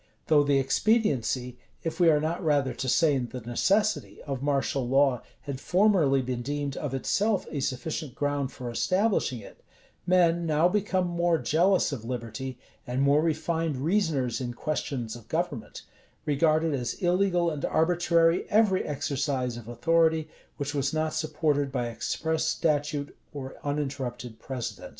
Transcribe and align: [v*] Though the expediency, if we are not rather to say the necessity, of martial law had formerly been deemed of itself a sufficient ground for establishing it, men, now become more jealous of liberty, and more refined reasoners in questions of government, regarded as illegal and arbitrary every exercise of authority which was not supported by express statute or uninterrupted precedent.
[v*] 0.01 0.07
Though 0.29 0.43
the 0.43 0.57
expediency, 0.57 1.59
if 1.83 1.99
we 1.99 2.09
are 2.09 2.19
not 2.19 2.43
rather 2.43 2.73
to 2.73 2.89
say 2.89 3.15
the 3.19 3.39
necessity, 3.41 4.19
of 4.23 4.41
martial 4.41 4.87
law 4.87 5.21
had 5.41 5.59
formerly 5.61 6.23
been 6.23 6.41
deemed 6.41 6.75
of 6.75 6.95
itself 6.95 7.45
a 7.51 7.59
sufficient 7.59 8.15
ground 8.15 8.51
for 8.51 8.71
establishing 8.71 9.41
it, 9.41 9.61
men, 10.07 10.47
now 10.47 10.67
become 10.67 11.05
more 11.05 11.37
jealous 11.37 11.91
of 11.91 12.03
liberty, 12.03 12.57
and 12.87 13.03
more 13.03 13.21
refined 13.21 13.77
reasoners 13.77 14.41
in 14.41 14.55
questions 14.55 15.15
of 15.15 15.27
government, 15.27 15.83
regarded 16.25 16.73
as 16.73 16.95
illegal 16.95 17.51
and 17.51 17.63
arbitrary 17.63 18.47
every 18.49 18.83
exercise 18.83 19.55
of 19.55 19.67
authority 19.67 20.27
which 20.57 20.73
was 20.73 20.91
not 20.95 21.13
supported 21.13 21.71
by 21.71 21.89
express 21.89 22.43
statute 22.45 23.15
or 23.35 23.55
uninterrupted 23.63 24.39
precedent. 24.39 24.89